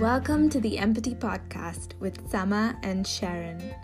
[0.00, 3.74] Welcome to the Empathy Podcast with Sama and Sharon.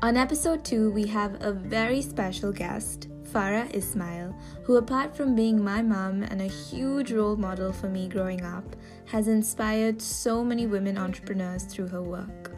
[0.00, 5.62] On episode 2, we have a very special guest, Farah Ismail, who, apart from being
[5.62, 8.64] my mom and a huge role model for me growing up,
[9.04, 12.52] has inspired so many women entrepreneurs through her work.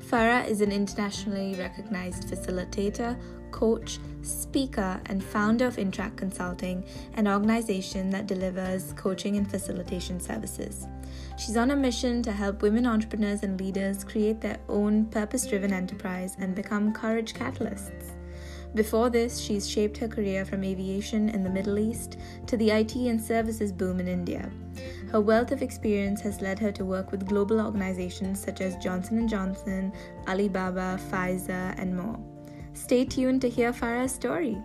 [0.00, 3.18] Farah is an internationally recognized facilitator,
[3.52, 6.84] coach, speaker, and founder of Interact Consulting,
[7.14, 10.86] an organization that delivers coaching and facilitation services.
[11.36, 15.72] She's on a mission to help women entrepreneurs and leaders create their own purpose driven
[15.72, 18.12] enterprise and become courage catalysts.
[18.74, 22.94] Before this, she's shaped her career from aviation in the Middle East to the IT
[22.96, 24.50] and services boom in India.
[25.10, 29.28] Her wealth of experience has led her to work with global organizations such as Johnson
[29.28, 29.92] & Johnson,
[30.26, 32.18] Alibaba, Pfizer, and more.
[32.72, 34.56] Stay tuned to hear Farah's story.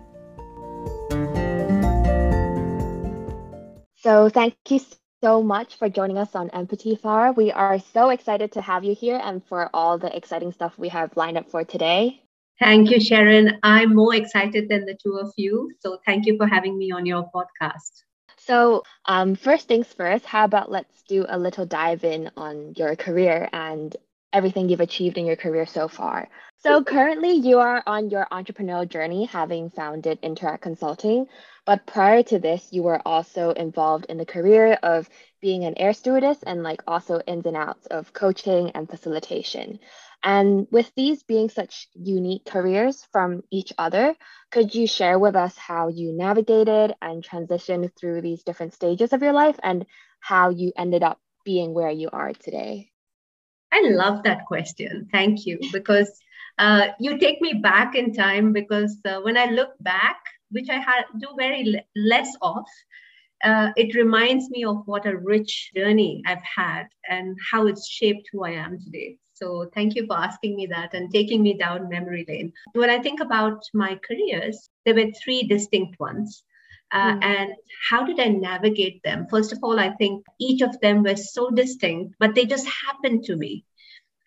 [3.96, 4.80] So, thank you
[5.20, 7.36] so much for joining us on Empathy Farah.
[7.36, 10.88] We are so excited to have you here and for all the exciting stuff we
[10.88, 12.22] have lined up for today.
[12.58, 13.58] Thank you, Sharon.
[13.62, 15.70] I'm more excited than the two of you.
[15.80, 18.02] So thank you for having me on your podcast.
[18.38, 22.96] So, um, first things first, how about let's do a little dive in on your
[22.96, 23.94] career and
[24.32, 26.28] everything you've achieved in your career so far.
[26.58, 26.94] So, mm-hmm.
[26.94, 31.26] currently, you are on your entrepreneurial journey, having founded Interact Consulting.
[31.64, 35.08] But prior to this, you were also involved in the career of
[35.40, 39.78] being an air stewardess and like also ins and outs of coaching and facilitation.
[40.22, 44.14] And with these being such unique careers from each other,
[44.50, 49.22] could you share with us how you navigated and transitioned through these different stages of
[49.22, 49.86] your life and
[50.20, 52.89] how you ended up being where you are today?
[53.72, 55.08] I love that question.
[55.12, 55.58] Thank you.
[55.72, 56.10] Because
[56.58, 60.78] uh, you take me back in time because uh, when I look back, which I
[60.78, 62.64] had, do very less of,
[63.44, 68.28] uh, it reminds me of what a rich journey I've had and how it's shaped
[68.32, 69.16] who I am today.
[69.34, 72.52] So thank you for asking me that and taking me down memory lane.
[72.74, 76.44] When I think about my careers, there were three distinct ones.
[76.92, 77.24] Uh, mm.
[77.24, 77.52] And
[77.88, 79.26] how did I navigate them?
[79.30, 83.24] First of all, I think each of them were so distinct, but they just happened
[83.24, 83.64] to me.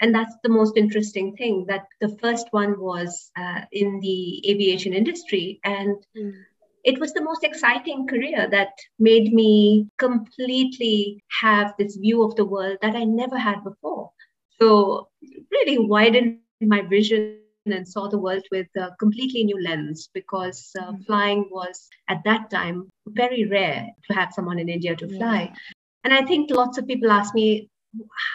[0.02, 4.94] And that's the most interesting thing that the first one was uh, in the aviation
[4.94, 5.60] industry.
[5.64, 6.34] And mm.
[6.84, 12.46] it was the most exciting career that made me completely have this view of the
[12.46, 14.12] world that I never had before.
[14.60, 15.10] So
[15.52, 20.92] really widened my vision and saw the world with a completely new lens because uh,
[20.92, 21.04] mm-hmm.
[21.04, 25.44] flying was at that time very rare to have someone in India to fly.
[25.44, 25.56] Yeah.
[26.04, 27.70] And I think lots of people ask me,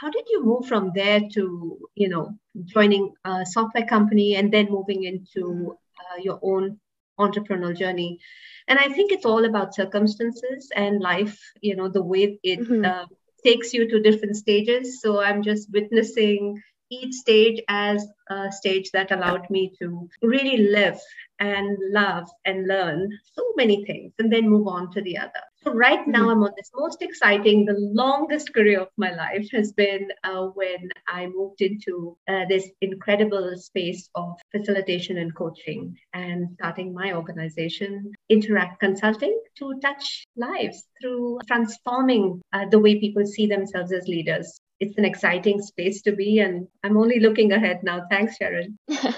[0.01, 2.35] how did you move from there to, you know,
[2.65, 6.79] joining a software company and then moving into uh, your own
[7.19, 8.21] entrepreneurial journey?
[8.69, 12.85] And I think it's all about circumstances and life, you know, the way it mm-hmm.
[12.85, 13.07] uh,
[13.45, 15.01] takes you to different stages.
[15.01, 20.99] So I'm just witnessing each stage as a stage that allowed me to really live
[21.39, 25.43] and love and learn so many things and then move on to the other.
[25.65, 26.31] So, right now, mm-hmm.
[26.31, 30.89] I'm on this most exciting, the longest career of my life has been uh, when
[31.09, 38.13] I moved into uh, this incredible space of facilitation and coaching and starting my organization,
[38.29, 44.61] Interact Consulting, to touch lives through transforming uh, the way people see themselves as leaders
[44.81, 48.03] it's an exciting space to be and i'm only looking ahead now.
[48.11, 48.79] Thanks sharon.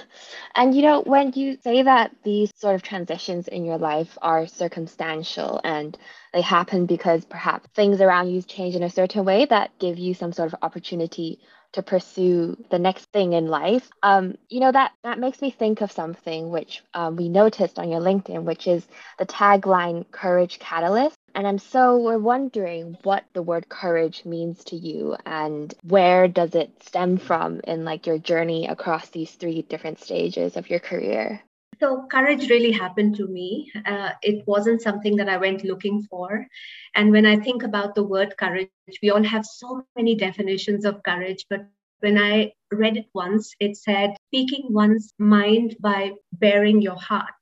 [0.55, 4.47] And you know when you say that these sort of transitions in your life are
[4.47, 5.97] circumstantial and
[6.33, 10.15] they happen because perhaps things around you change in a certain way that give you
[10.15, 11.39] some sort of opportunity
[11.73, 13.89] to pursue the next thing in life.
[14.03, 17.91] Um, you know, that, that makes me think of something which um, we noticed on
[17.91, 18.87] your LinkedIn, which is
[19.19, 21.17] the tagline Courage Catalyst.
[21.35, 26.55] And I'm so we're wondering what the word courage means to you and where does
[26.55, 31.41] it stem from in like your journey across these three different stages of your career?
[31.81, 33.73] So, courage really happened to me.
[33.87, 36.47] Uh, it wasn't something that I went looking for.
[36.95, 38.69] And when I think about the word courage,
[39.03, 41.47] we all have so many definitions of courage.
[41.49, 41.67] But
[42.01, 47.33] when I read it once, it said speaking one's mind by bearing your heart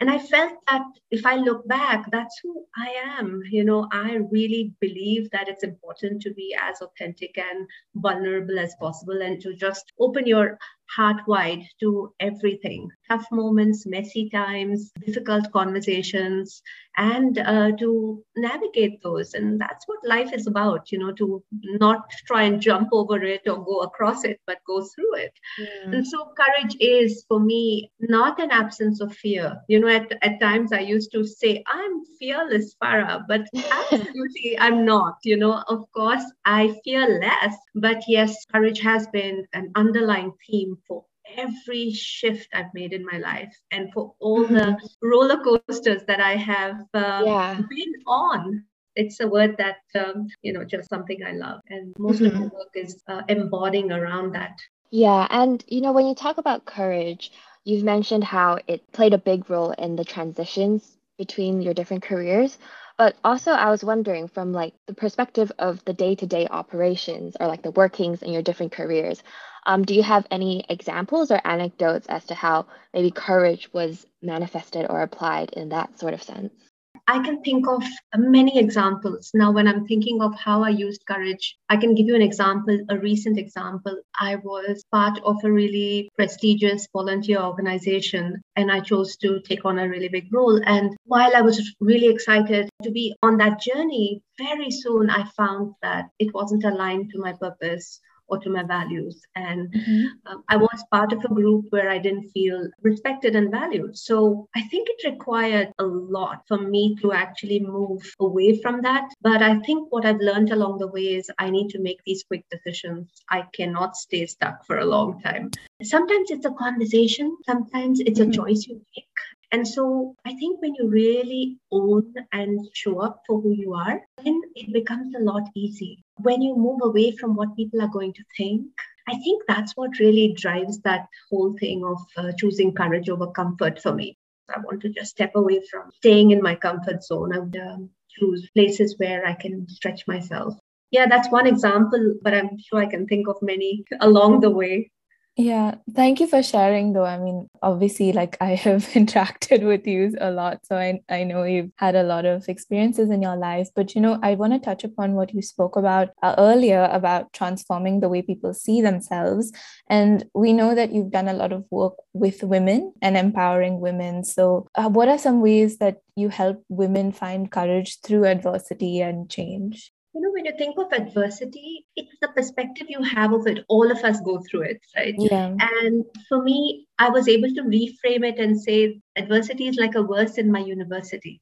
[0.00, 4.18] and i felt that if i look back that's who i am you know i
[4.30, 7.66] really believe that it's important to be as authentic and
[7.96, 10.58] vulnerable as possible and to just open your
[10.94, 16.62] heart wide to everything tough moments, messy times, difficult conversations,
[16.96, 19.34] and uh, to navigate those.
[19.34, 23.42] And that's what life is about, you know, to not try and jump over it
[23.46, 25.32] or go across it, but go through it.
[25.58, 25.92] Yeah.
[25.92, 29.56] And so, courage is for me not an absence of fear.
[29.68, 34.84] You know, at, at times I used to say, I'm fearless, Farah, but absolutely I'm
[34.84, 35.16] not.
[35.22, 40.77] You know, of course, I fear less, but yes, courage has been an underlying theme
[40.86, 41.04] for
[41.36, 44.54] every shift I've made in my life and for all mm-hmm.
[44.54, 47.60] the roller coasters that I have uh, yeah.
[47.68, 48.64] been on.
[48.96, 51.60] It's a word that, um, you know, just something I love.
[51.68, 52.34] And most mm-hmm.
[52.36, 54.58] of the work is uh, embodying around that.
[54.90, 55.26] Yeah.
[55.30, 57.30] And, you know, when you talk about courage,
[57.64, 62.58] you've mentioned how it played a big role in the transitions between your different careers.
[62.98, 67.62] But also, I was wondering from like the perspective of the day-to-day operations or like
[67.62, 69.22] the workings in your different careers,
[69.66, 74.86] um, do you have any examples or anecdotes as to how maybe courage was manifested
[74.90, 76.67] or applied in that sort of sense?
[77.10, 77.82] I can think of
[78.16, 79.30] many examples.
[79.32, 82.78] Now, when I'm thinking of how I used courage, I can give you an example,
[82.90, 83.96] a recent example.
[84.20, 89.78] I was part of a really prestigious volunteer organization, and I chose to take on
[89.78, 90.60] a really big role.
[90.66, 95.72] And while I was really excited to be on that journey, very soon I found
[95.80, 99.20] that it wasn't aligned to my purpose or to my values.
[99.34, 100.04] And mm-hmm.
[100.26, 103.96] um, I was part of a group where I didn't feel respected and valued.
[103.96, 109.08] So I think it required a lot for me to actually move away from that.
[109.22, 112.24] But I think what I've learned along the way is I need to make these
[112.24, 113.08] quick decisions.
[113.30, 115.50] I cannot stay stuck for a long time.
[115.82, 118.30] Sometimes it's a conversation, sometimes it's mm-hmm.
[118.30, 119.04] a choice you make.
[119.50, 124.00] And so I think when you really own and show up for who you are,
[124.22, 125.96] then it becomes a lot easier.
[126.16, 128.66] When you move away from what people are going to think,
[129.08, 133.80] I think that's what really drives that whole thing of uh, choosing courage over comfort
[133.80, 134.18] for me.
[134.54, 138.50] I want to just step away from staying in my comfort zone and um, choose
[138.54, 140.54] places where I can stretch myself.
[140.90, 144.90] Yeah, that's one example, but I'm sure I can think of many along the way.
[145.40, 147.04] Yeah, thank you for sharing though.
[147.04, 151.44] I mean, obviously like I have interacted with you a lot, so I I know
[151.44, 154.58] you've had a lot of experiences in your life, but you know, I want to
[154.58, 159.52] touch upon what you spoke about uh, earlier about transforming the way people see themselves.
[159.88, 164.24] And we know that you've done a lot of work with women and empowering women.
[164.24, 169.30] So, uh, what are some ways that you help women find courage through adversity and
[169.30, 169.92] change?
[170.14, 173.64] You know, when you think of adversity, it's the perspective you have of it.
[173.68, 175.14] All of us go through it, right?
[175.18, 175.54] Yeah.
[175.60, 180.02] And for me, I was able to reframe it and say adversity is like a
[180.02, 181.40] verse in my university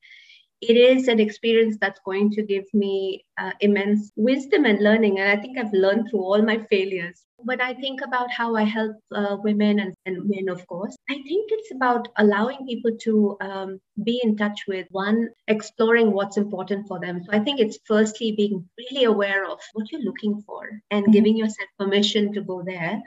[0.69, 5.19] it is an experience that's going to give me uh, immense wisdom and learning.
[5.19, 7.23] And I think I've learned through all my failures.
[7.39, 11.15] When I think about how I help uh, women and, and, men, of course, I
[11.15, 16.89] think it's about allowing people to um, be in touch with one, exploring what's important
[16.89, 17.23] for them.
[17.23, 21.37] So I think it's firstly being really aware of what you're looking for and giving
[21.37, 23.03] yourself permission to go there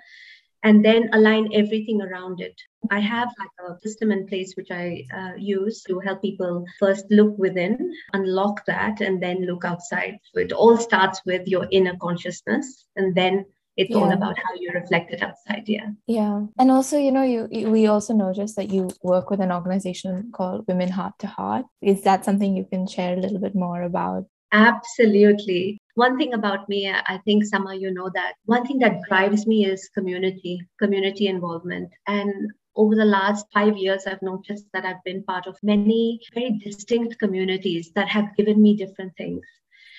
[0.64, 2.56] and then align everything around it.
[2.92, 7.06] I have like a system in place which I uh, use to help people first
[7.10, 10.18] look within, unlock that, and then look outside.
[10.34, 13.46] So it all starts with your inner consciousness, and then
[13.78, 13.98] it's yeah.
[13.98, 15.64] all about how you reflect it outside.
[15.68, 15.88] Yeah.
[16.08, 19.52] Yeah, and also, you know, you, you we also noticed that you work with an
[19.52, 21.66] organization called Women Heart to Heart.
[21.82, 24.26] Is that something you can share a little bit more about?
[24.52, 25.78] Absolutely.
[25.96, 29.66] One thing about me, I think, Sama, you know that one thing that drives me
[29.66, 31.92] is community, community involvement.
[32.08, 36.60] And over the last five years, I've noticed that I've been part of many very
[36.64, 39.44] distinct communities that have given me different things.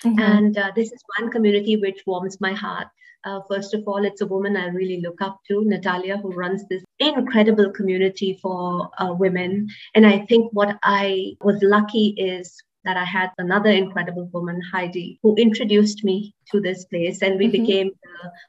[0.03, 0.19] Mm-hmm.
[0.19, 2.87] And uh, this is one community which warms my heart.
[3.23, 6.67] Uh, first of all, it's a woman I really look up to, Natalia, who runs
[6.67, 9.67] this incredible community for uh, women.
[9.93, 15.19] And I think what I was lucky is that I had another incredible woman, Heidi,
[15.21, 17.21] who introduced me to this place.
[17.21, 17.63] And we mm-hmm.
[17.63, 17.91] became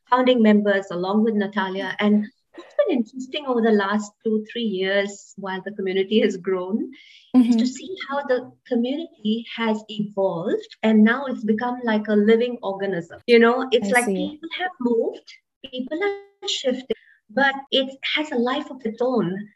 [0.09, 1.95] founding members along with Natalia.
[1.99, 6.91] And it's been interesting over the last two, three years while the community has grown
[7.37, 7.57] mm-hmm.
[7.57, 10.77] to see how the community has evolved.
[10.83, 13.21] And now it's become like a living organism.
[13.27, 14.31] You know, it's I like see.
[14.33, 15.35] people have moved,
[15.71, 16.97] people have shifted,
[17.31, 19.49] but it has a life of its own.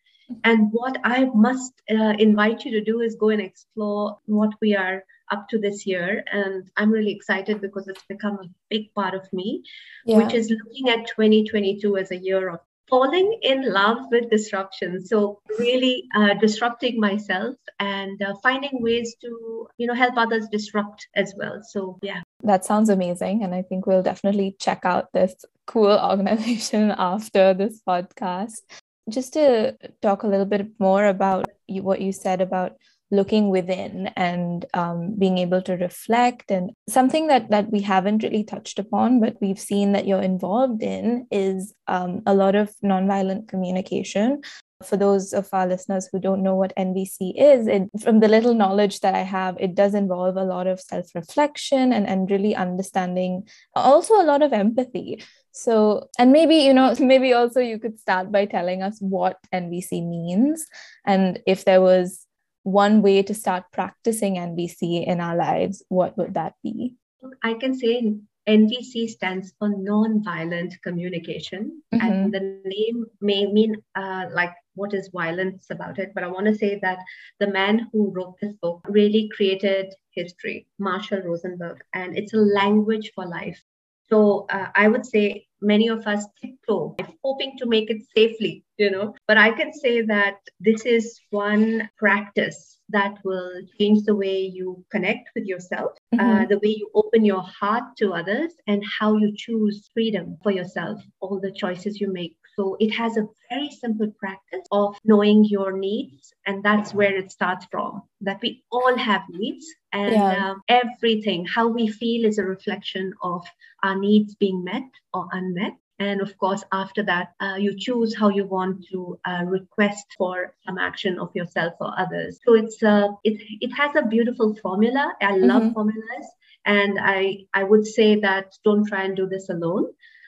[0.44, 4.74] And what I must uh, invite you to do is go and explore what we
[4.74, 6.24] are up to this year.
[6.30, 9.62] And I'm really excited because it's become a big part of me,
[10.04, 10.18] yeah.
[10.18, 15.04] which is looking at 2022 as a year of falling in love with disruption.
[15.04, 21.08] So really uh, disrupting myself and uh, finding ways to you know help others disrupt
[21.14, 21.60] as well.
[21.62, 22.22] So yeah.
[22.42, 23.42] That sounds amazing.
[23.42, 25.34] And i think we'll definitely check out this
[25.66, 28.60] cool organization after this podcast
[29.08, 32.76] just to talk a little bit more about you, what you said about
[33.10, 38.42] looking within and um, being able to reflect and something that that we haven't really
[38.42, 43.46] touched upon but we've seen that you're involved in is um, a lot of nonviolent
[43.46, 44.40] communication
[44.84, 48.54] for those of our listeners who don't know what NVC is, it, from the little
[48.54, 52.54] knowledge that I have, it does involve a lot of self reflection and, and really
[52.54, 55.22] understanding, also a lot of empathy.
[55.52, 60.06] So, and maybe, you know, maybe also you could start by telling us what NVC
[60.06, 60.66] means
[61.06, 62.26] and if there was
[62.66, 66.96] one way to start practicing NVC in our lives, what would that be?
[67.42, 68.14] I can say
[68.48, 72.06] NVC stands for non-violent communication, mm-hmm.
[72.06, 76.46] and the name may mean uh, like what is violence about it, but I want
[76.46, 76.98] to say that
[77.40, 83.10] the man who wrote this book really created history, Marshall Rosenberg, and it's a language
[83.14, 83.60] for life.
[84.08, 88.90] So uh, I would say many of us tiptoe, hoping to make it safely, you
[88.90, 89.14] know.
[89.26, 94.84] But I can say that this is one practice that will change the way you
[94.90, 96.42] connect with yourself, uh, mm-hmm.
[96.42, 100.52] uh, the way you open your heart to others, and how you choose freedom for
[100.52, 102.36] yourself, all the choices you make.
[102.56, 106.32] So it has a very simple practice of knowing your needs.
[106.46, 109.66] And that's where it starts from that we all have needs.
[109.92, 110.52] And yeah.
[110.52, 113.46] uh, everything, how we feel, is a reflection of
[113.82, 115.72] our needs being met or unmet.
[115.98, 120.54] And of course, after that, uh, you choose how you want to uh, request for
[120.66, 122.38] some action of yourself or others.
[122.44, 125.14] So it's uh, it, it has a beautiful formula.
[125.22, 125.72] I love mm-hmm.
[125.72, 126.26] formulas.
[126.66, 129.86] And I, I would say that don't try and do this alone.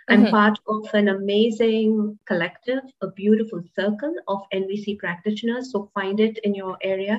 [0.08, 0.30] I'm mm-hmm.
[0.30, 5.70] part of an amazing collective, a beautiful circle of NVC practitioners.
[5.70, 7.18] So find it in your area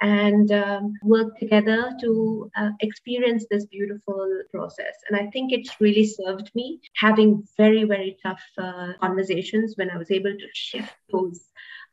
[0.00, 4.94] and um, work together to uh, experience this beautiful process.
[5.08, 9.96] And I think it's really served me having very, very tough uh, conversations when I
[9.96, 11.40] was able to shift those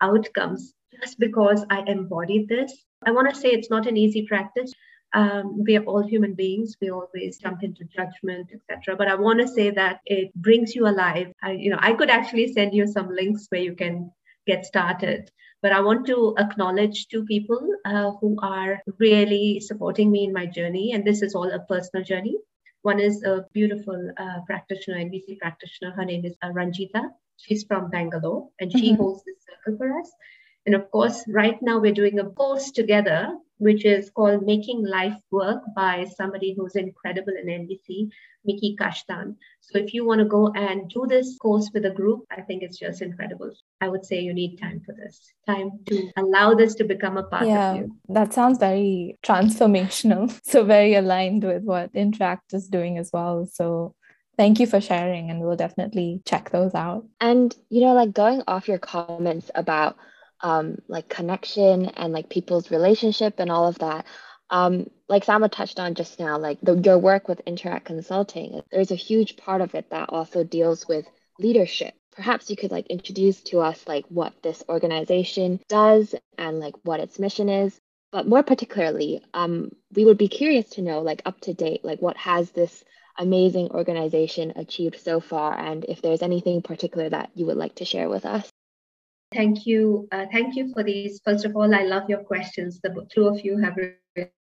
[0.01, 2.73] outcomes just because I embodied this.
[3.05, 4.73] I want to say it's not an easy practice.
[5.13, 6.77] Um, we are all human beings.
[6.81, 10.87] We always jump into judgment etc but i want to say that it brings you
[10.87, 11.31] alive.
[11.43, 14.11] I, you know i could actually send you some links where you can
[14.47, 15.29] get started
[15.61, 20.45] but i want to acknowledge two people uh, who are really supporting me in my
[20.45, 22.35] journey and this is all a personal journey.
[22.83, 25.91] One is a beautiful uh, practitioner nvc practitioner.
[25.91, 27.03] Her name is uh, ranjita.
[27.37, 29.01] She's from bangalore and she mm-hmm.
[29.01, 30.11] holds this circle for us
[30.65, 35.19] and of course, right now we're doing a course together which is called Making Life
[35.29, 38.09] Work by somebody who's incredible in NVC,
[38.43, 39.35] Miki Kashtan.
[39.59, 42.63] So if you want to go and do this course with a group, I think
[42.63, 43.51] it's just incredible.
[43.79, 47.23] I would say you need time for this, time to allow this to become a
[47.23, 47.95] part yeah, of you.
[48.09, 50.35] That sounds very transformational.
[50.51, 53.45] So very aligned with what Interact is doing as well.
[53.45, 53.93] So
[54.37, 57.05] thank you for sharing and we'll definitely check those out.
[57.19, 59.97] And you know, like going off your comments about
[60.43, 64.05] um, like connection and like people's relationship and all of that.
[64.49, 68.91] Um, like Sama touched on just now, like the, your work with Interact Consulting, there's
[68.91, 71.05] a huge part of it that also deals with
[71.39, 71.93] leadership.
[72.11, 76.99] Perhaps you could like introduce to us like what this organization does and like what
[76.99, 77.79] its mission is.
[78.11, 82.01] But more particularly, um, we would be curious to know like up to date, like
[82.01, 82.83] what has this
[83.17, 87.85] amazing organization achieved so far, and if there's anything particular that you would like to
[87.85, 88.50] share with us.
[89.33, 90.07] Thank you.
[90.11, 91.21] Uh, thank you for these.
[91.23, 92.81] First of all, I love your questions.
[92.81, 93.77] The two of you have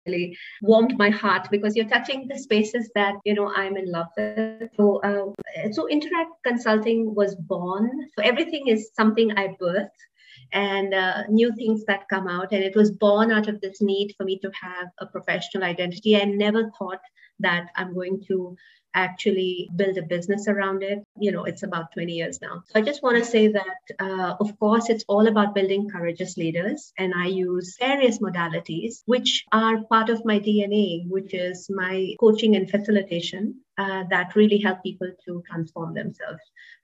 [0.06, 4.08] really warmed my heart because you're touching the spaces that you know I'm in love
[4.16, 4.70] with.
[4.78, 8.08] So, uh, so Interact Consulting was born.
[8.18, 9.90] So everything is something I birthed
[10.54, 12.54] and uh, new things that come out.
[12.54, 16.16] And it was born out of this need for me to have a professional identity.
[16.16, 17.02] I never thought
[17.40, 18.56] that I'm going to
[19.04, 21.04] actually build a business around it.
[21.18, 22.64] You know, it's about 20 years now.
[22.68, 26.38] So I just want to say that, uh, of course, it's all about building courageous
[26.38, 26.94] leaders.
[26.98, 32.56] And I use various modalities, which are part of my DNA, which is my coaching
[32.56, 36.42] and facilitation uh, that really help people to transform themselves.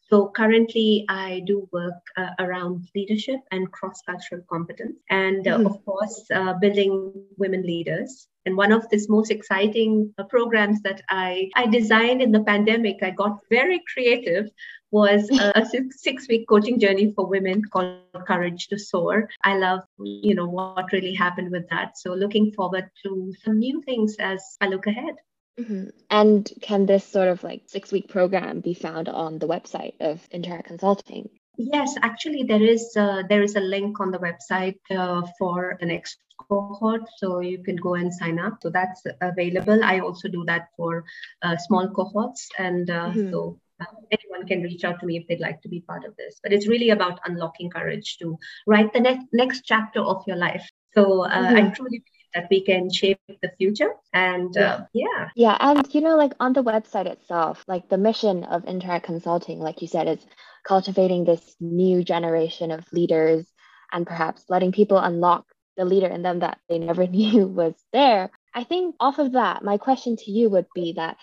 [0.10, 5.65] So currently, I do work uh, around leadership and cross-cultural competence, and uh, mm.
[5.65, 8.27] of course, uh, building women leaders.
[8.45, 12.98] And one of this most exciting uh, programs that I I designed in the pandemic,
[13.01, 14.50] I got very creative,
[14.91, 19.29] was a, a six-week coaching journey for women called Courage to Soar.
[19.43, 21.98] I love, you know, what really happened with that.
[21.98, 25.15] So looking forward to some new things as I look ahead.
[25.60, 25.89] Mm-hmm.
[26.10, 30.27] And can this sort of like six week program be found on the website of
[30.31, 31.29] Interact Consulting?
[31.57, 35.86] Yes, actually, there is uh, there is a link on the website uh, for the
[35.86, 36.17] next
[36.50, 38.57] cohort, so you can go and sign up.
[38.62, 39.83] So that's available.
[39.83, 41.05] I also do that for
[41.43, 43.29] uh, small cohorts, and uh, mm-hmm.
[43.29, 46.15] so uh, anyone can reach out to me if they'd like to be part of
[46.15, 46.39] this.
[46.41, 50.67] But it's really about unlocking courage to write the next next chapter of your life.
[50.95, 51.55] So uh, mm-hmm.
[51.55, 52.03] I truly
[52.34, 53.92] that we can shape the future.
[54.13, 55.30] And uh, yeah.
[55.36, 55.58] yeah.
[55.60, 59.82] And you know like on the website itself like the mission of interact consulting like
[59.82, 60.25] you said is
[60.63, 63.46] cultivating this new generation of leaders
[63.92, 65.46] and perhaps letting people unlock
[65.78, 68.30] the leader in them that they never knew was there.
[68.54, 71.18] I think off of that my question to you would be that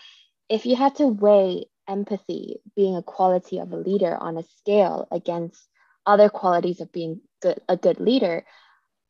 [0.48, 5.08] if you had to weigh empathy being a quality of a leader on a scale
[5.10, 5.60] against
[6.06, 8.44] other qualities of being good, a good leader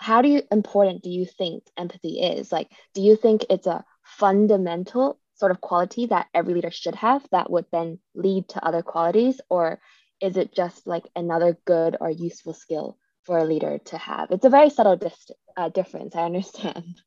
[0.00, 2.50] how do you important do you think empathy is?
[2.50, 7.22] Like do you think it's a fundamental sort of quality that every leader should have
[7.32, 9.40] that would then lead to other qualities?
[9.50, 9.78] Or
[10.20, 14.30] is it just like another good or useful skill for a leader to have?
[14.30, 17.02] It's a very subtle dist- uh, difference i understand.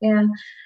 [0.00, 0.24] Yeah.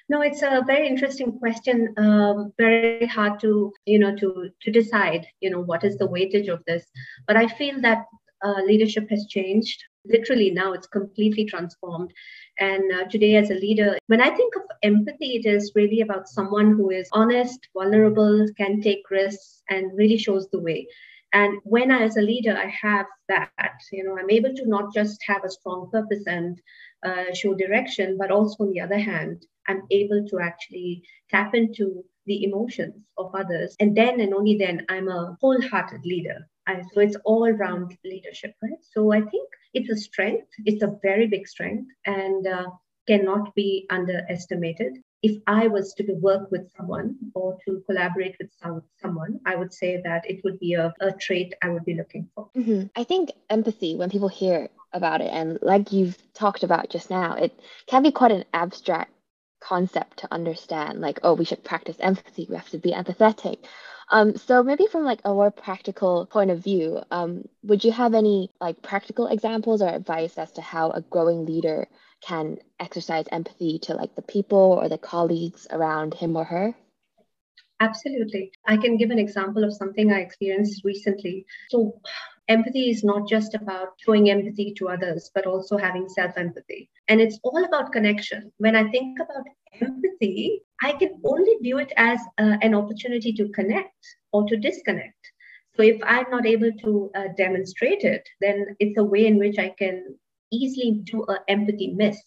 [0.08, 5.26] No it's a very interesting question um, very hard to you know to to decide
[5.40, 6.86] you know what is the weightage of this.
[7.26, 8.06] But i feel that
[8.44, 12.12] uh, leadership has changed literally now it's completely transformed.
[12.58, 16.28] And uh, today as a leader when i think of empathy it is really about
[16.28, 20.86] someone who is honest vulnerable can take risks and really shows the way.
[21.32, 23.50] And when i as a leader i have that
[23.92, 26.58] you know i'm able to not just have a strong purpose and
[27.04, 32.02] uh, show direction but also on the other hand i'm able to actually tap into
[32.28, 33.74] the emotions of others.
[33.80, 36.46] And then and only then i'm a wholehearted leader.
[36.66, 38.80] And so it's all round leadership right?
[38.92, 42.66] So i think it's a strength it's a very big strength and uh,
[43.06, 48.82] cannot be underestimated if I was to work with someone or to collaborate with some,
[49.00, 52.28] someone, I would say that it would be a, a trait I would be looking
[52.34, 52.50] for.
[52.56, 52.86] Mm-hmm.
[52.94, 57.34] I think empathy, when people hear about it, and like you've talked about just now,
[57.34, 59.12] it can be quite an abstract
[59.60, 61.00] concept to understand.
[61.00, 63.58] Like, oh, we should practice empathy, we have to be empathetic.
[64.10, 68.14] Um, so maybe from like a more practical point of view, um, would you have
[68.14, 71.88] any like practical examples or advice as to how a growing leader
[72.22, 76.74] can exercise empathy to like the people or the colleagues around him or her?
[77.80, 78.50] Absolutely.
[78.66, 81.46] I can give an example of something I experienced recently.
[81.68, 82.00] So,
[82.48, 86.90] empathy is not just about showing empathy to others, but also having self empathy.
[87.08, 88.52] And it's all about connection.
[88.58, 89.44] When I think about
[89.80, 93.96] empathy, I can only view it as uh, an opportunity to connect
[94.32, 95.14] or to disconnect.
[95.76, 99.58] So, if I'm not able to uh, demonstrate it, then it's a way in which
[99.58, 100.16] I can
[100.50, 102.20] easily do an empathy miss.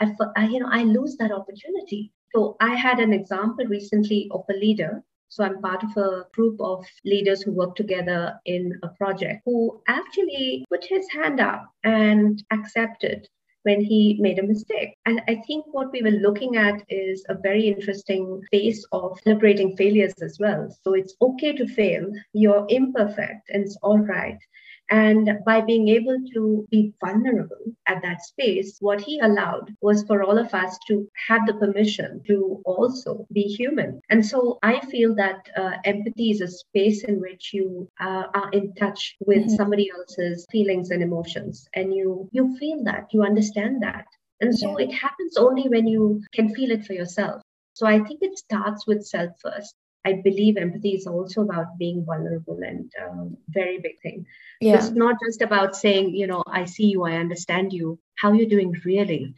[0.00, 2.12] I, I, you know, I lose that opportunity.
[2.34, 5.02] So I had an example recently of a leader.
[5.28, 9.82] So I'm part of a group of leaders who work together in a project who
[9.88, 13.28] actually put his hand up and accepted
[13.66, 14.96] when he made a mistake.
[15.06, 19.76] And I think what we were looking at is a very interesting phase of celebrating
[19.76, 20.62] failures as well.
[20.84, 24.38] So it's okay to fail, you're imperfect, and it's all right.
[24.90, 30.22] And by being able to be vulnerable at that space, what he allowed was for
[30.22, 34.00] all of us to have the permission to also be human.
[34.10, 38.50] And so I feel that uh, empathy is a space in which you uh, are
[38.52, 39.56] in touch with mm-hmm.
[39.56, 44.06] somebody else's feelings and emotions, and you you feel that, you understand that.
[44.40, 44.86] And so yeah.
[44.86, 47.42] it happens only when you can feel it for yourself.
[47.74, 49.74] So I think it starts with self first.
[50.08, 54.26] I believe empathy is also about being vulnerable and um, very big thing.
[54.60, 54.76] Yeah.
[54.76, 57.98] It's not just about saying, you know, I see you, I understand you.
[58.20, 59.34] How you're doing really?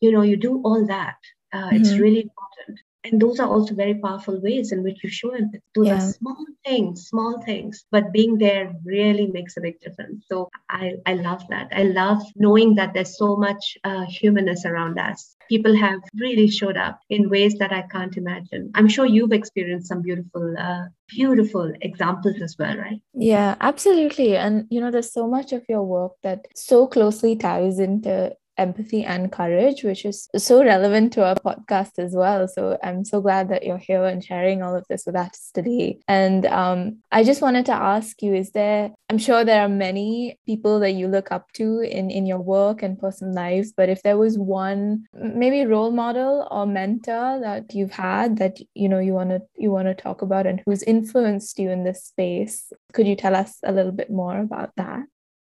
[0.00, 1.18] You know, you do all that.
[1.52, 1.76] Uh, mm-hmm.
[1.76, 5.62] It's really important and those are also very powerful ways in which you show empathy.
[5.74, 5.96] Those yeah.
[5.96, 10.24] are small things, small things, but being there really makes a big difference.
[10.28, 11.68] So I, I love that.
[11.74, 15.36] I love knowing that there's so much uh, humanness around us.
[15.48, 18.70] People have really showed up in ways that I can't imagine.
[18.74, 23.00] I'm sure you've experienced some beautiful, uh, beautiful examples as well, right?
[23.14, 24.36] Yeah, absolutely.
[24.36, 29.04] And you know, there's so much of your work that so closely ties into empathy
[29.04, 32.48] and courage, which is so relevant to our podcast as well.
[32.48, 35.98] So I'm so glad that you're here and sharing all of this with us today.
[36.08, 40.38] And um, I just wanted to ask you is there, I'm sure there are many
[40.46, 44.02] people that you look up to in, in your work and personal lives, but if
[44.02, 49.12] there was one maybe role model or mentor that you've had that you know you
[49.12, 53.06] want to you want to talk about and who's influenced you in this space could
[53.06, 55.02] you tell us a little bit more about that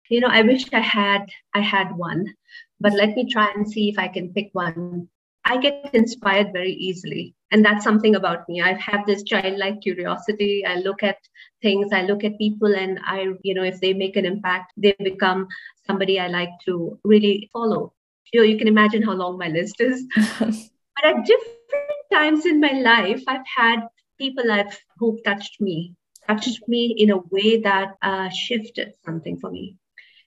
[0.08, 2.34] you know i wish i had i had one
[2.80, 5.08] but let me try and see if I can pick one.
[5.44, 7.34] I get inspired very easily.
[7.50, 8.60] And that's something about me.
[8.60, 10.64] I have this childlike curiosity.
[10.66, 11.16] I look at
[11.62, 14.94] things, I look at people, and I, you know, if they make an impact, they
[14.98, 15.48] become
[15.86, 17.94] somebody I like to really follow.
[18.32, 20.04] You know, you can imagine how long my list is.
[20.38, 23.80] but at different times in my life, I've had
[24.18, 25.94] people I've who touched me,
[26.26, 29.76] touched me in a way that uh, shifted something for me.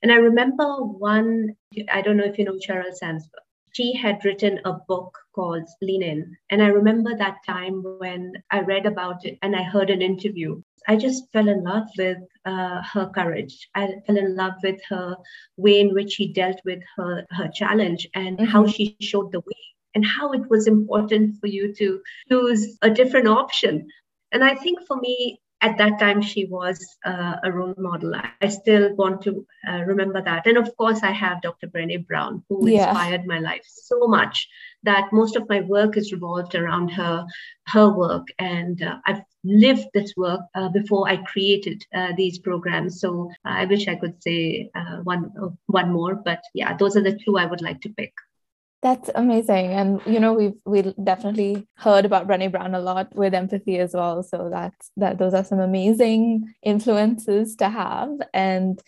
[0.02, 1.56] And I remember one,
[1.92, 3.30] I don't know if you know Sheryl Sandberg.
[3.74, 6.38] She had written a book called Lean In.
[6.50, 10.62] And I remember that time when I read about it and I heard an interview.
[10.88, 13.70] I just fell in love with uh, her courage.
[13.76, 15.16] I fell in love with her
[15.56, 18.48] way in which she dealt with her, her challenge and mm-hmm.
[18.48, 19.62] how she showed the way
[19.94, 23.88] and how it was important for you to choose a different option.
[24.32, 28.15] And I think for me, at that time she was uh, a role model.
[28.41, 30.47] I still want to uh, remember that.
[30.47, 32.89] And of course i have dr brene brown who yeah.
[32.89, 34.47] inspired my life so much
[34.84, 37.26] that most of my work is revolved around her
[37.67, 38.28] her work.
[38.39, 43.00] And uh, i've lived this work uh, before i created uh, these programs.
[43.00, 45.32] So i wish i could say uh, one
[45.67, 46.15] one more.
[46.15, 48.13] But yeah those are the two i would like to pick
[48.82, 49.67] that's amazing.
[49.67, 53.94] And you know, we've we definitely heard about Brené Brown a lot with empathy as
[53.94, 54.24] well.
[54.24, 58.10] So that's that those are some amazing influences to have.
[58.34, 58.82] And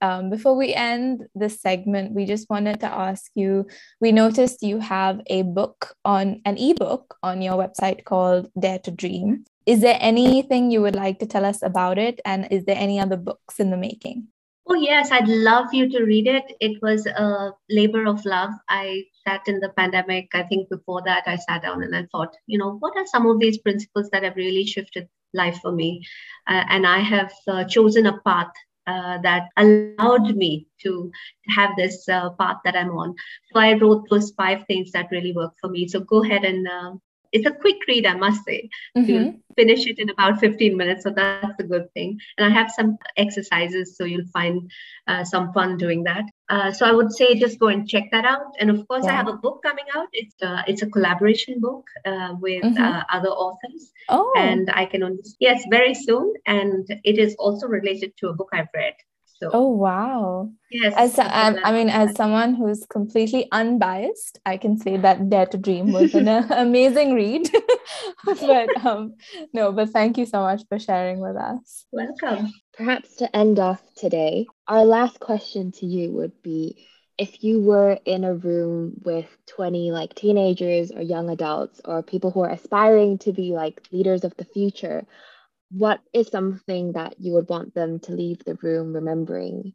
[0.00, 3.66] um, before we end this segment, we just wanted to ask you.
[4.00, 8.90] We noticed you have a book on an ebook on your website called Dare to
[8.90, 9.44] Dream.
[9.66, 12.20] Is there anything you would like to tell us about it?
[12.24, 14.28] And is there any other books in the making?
[14.68, 16.44] Oh, yes, I'd love you to read it.
[16.60, 18.50] It was a labor of love.
[18.68, 20.28] I sat in the pandemic.
[20.34, 23.26] I think before that, I sat down and I thought, you know, what are some
[23.26, 26.02] of these principles that have really shifted life for me?
[26.46, 28.52] Uh, and I have uh, chosen a path
[28.86, 31.10] uh, that allowed me to
[31.48, 33.14] have this uh, path that I'm on.
[33.52, 35.88] So I wrote those five things that really work for me.
[35.88, 36.92] So go ahead and uh,
[37.32, 38.68] it's a quick read, I must say.
[38.96, 39.10] Mm-hmm.
[39.10, 42.18] You finish it in about 15 minutes, so that's a good thing.
[42.36, 44.70] And I have some exercises, so you'll find
[45.06, 46.24] uh, some fun doing that.
[46.48, 48.52] Uh, so I would say just go and check that out.
[48.60, 49.12] And of course, yeah.
[49.12, 50.08] I have a book coming out.
[50.12, 52.82] It's uh, it's a collaboration book uh, with mm-hmm.
[52.82, 53.90] Uh, other authors.
[54.08, 54.32] Oh.
[54.36, 56.34] And I can only yes, very soon.
[56.46, 58.94] And it is also related to a book I've read.
[59.42, 60.52] So, oh wow!
[60.70, 65.46] Yes, as um, I mean, as someone who's completely unbiased, I can say that Dare
[65.46, 67.50] to Dream was an amazing read.
[68.24, 69.14] but um,
[69.52, 71.86] no, but thank you so much for sharing with us.
[71.90, 72.52] Welcome.
[72.74, 76.86] Perhaps to end off today, our last question to you would be
[77.18, 82.30] if you were in a room with 20 like teenagers or young adults or people
[82.30, 85.04] who are aspiring to be like leaders of the future
[85.72, 89.74] what is something that you would want them to leave the room remembering?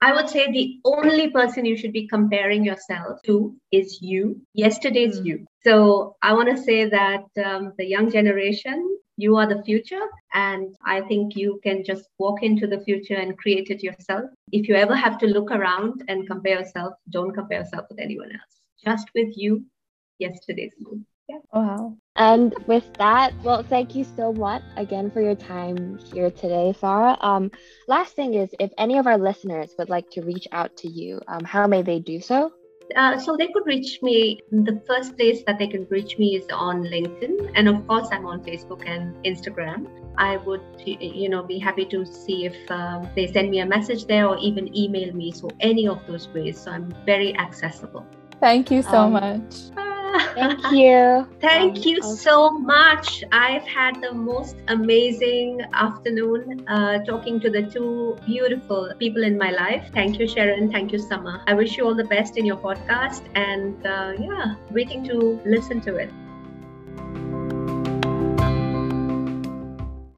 [0.00, 5.20] I would say the only person you should be comparing yourself to is you, yesterday's
[5.20, 5.26] mm.
[5.26, 5.46] you.
[5.64, 10.06] So I want to say that um, the young generation, you are the future.
[10.32, 14.30] And I think you can just walk into the future and create it yourself.
[14.52, 18.30] If you ever have to look around and compare yourself, don't compare yourself with anyone
[18.30, 19.64] else, just with you,
[20.18, 21.04] yesterday's you.
[21.28, 21.38] Yeah.
[21.52, 21.96] Wow.
[22.18, 27.16] And with that, well, thank you so much again for your time here today, Farah.
[27.22, 27.52] Um,
[27.86, 31.20] last thing is, if any of our listeners would like to reach out to you,
[31.28, 32.52] um, how may they do so?
[32.96, 34.40] Uh, so they could reach me.
[34.50, 38.26] The first place that they can reach me is on LinkedIn, and of course, I'm
[38.26, 39.86] on Facebook and Instagram.
[40.16, 44.06] I would, you know, be happy to see if um, they send me a message
[44.06, 45.30] there or even email me.
[45.30, 46.58] So any of those ways.
[46.58, 48.04] So I'm very accessible.
[48.40, 49.54] Thank you so um, much.
[50.34, 51.26] Thank you.
[51.40, 53.24] Thank um, you so much.
[53.32, 59.50] I've had the most amazing afternoon uh, talking to the two beautiful people in my
[59.50, 59.84] life.
[59.92, 60.70] Thank you, Sharon.
[60.70, 61.42] Thank you, Sama.
[61.46, 65.80] I wish you all the best in your podcast and uh, yeah, waiting to listen
[65.82, 66.10] to it.